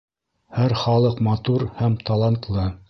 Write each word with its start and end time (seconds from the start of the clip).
Һәр 0.59 0.75
халыҡ 0.85 1.21
матур 1.29 1.67
һәм 1.83 2.03
талантлы 2.11 2.71